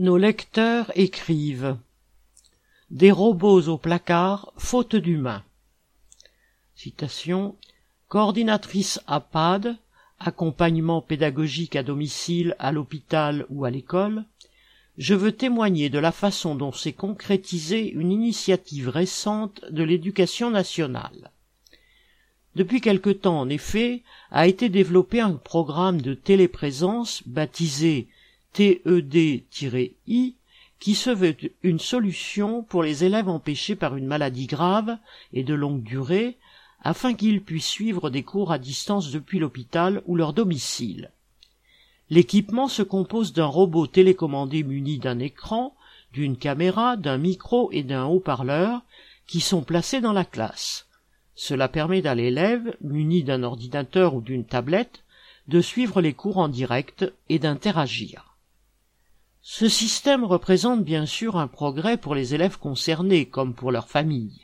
[0.00, 1.76] Nos lecteurs écrivent
[2.90, 5.44] Des robots au placard, faute d'humains.
[6.74, 7.54] Citation
[8.08, 9.76] Coordinatrice APAD,
[10.18, 14.24] accompagnement pédagogique à domicile, à l'hôpital ou à l'école,
[14.96, 21.30] je veux témoigner de la façon dont s'est concrétisée une initiative récente de l'éducation nationale.
[22.56, 28.08] Depuis quelque temps, en effet, a été développé un programme de téléprésence baptisé
[28.52, 30.34] TED-I
[30.80, 34.96] qui se veut une solution pour les élèves empêchés par une maladie grave
[35.32, 36.38] et de longue durée
[36.82, 41.10] afin qu'ils puissent suivre des cours à distance depuis l'hôpital ou leur domicile.
[42.08, 45.76] L'équipement se compose d'un robot télécommandé muni d'un écran,
[46.12, 48.82] d'une caméra, d'un micro et d'un haut-parleur
[49.26, 50.88] qui sont placés dans la classe.
[51.36, 55.04] Cela permet à l'élève, muni d'un ordinateur ou d'une tablette,
[55.46, 58.29] de suivre les cours en direct et d'interagir.
[59.52, 64.42] Ce système représente bien sûr un progrès pour les élèves concernés comme pour leurs familles.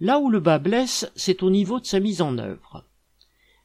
[0.00, 2.82] Là où le bas blesse, c'est au niveau de sa mise en œuvre.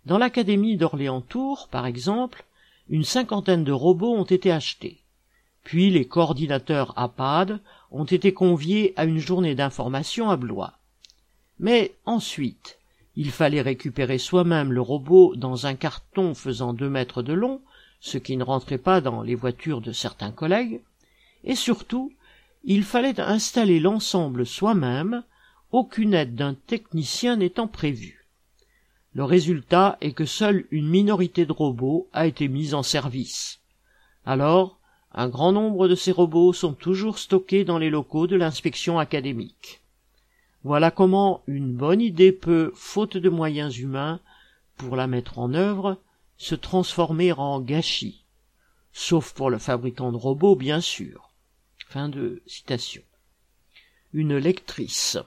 [0.06, 2.46] Dans l'académie d'Orléans-Tours, par exemple,
[2.90, 5.02] une cinquantaine de robots ont été achetés.
[5.64, 10.74] Puis les coordinateurs APAD ont été conviés à une journée d'information à Blois.
[11.58, 12.78] Mais ensuite,
[13.16, 17.62] il fallait récupérer soi-même le robot dans un carton faisant deux mètres de long,
[18.02, 20.82] ce qui ne rentrait pas dans les voitures de certains collègues,
[21.44, 22.12] et surtout,
[22.64, 25.24] il fallait installer l'ensemble soi-même,
[25.72, 28.28] aucune aide d'un technicien n'étant prévue.
[29.14, 33.60] Le résultat est que seule une minorité de robots a été mise en service.
[34.26, 34.80] Alors,
[35.14, 39.82] un grand nombre de ces robots sont toujours stockés dans les locaux de l'inspection académique.
[40.64, 44.20] Voilà comment une bonne idée peut, faute de moyens humains,
[44.78, 45.98] pour la mettre en œuvre,
[46.42, 48.26] se transformer en gâchis.
[48.92, 51.32] Sauf pour le fabricant de robots, bien sûr.
[51.88, 53.04] Fin de citation.
[54.12, 55.20] Une lectrice.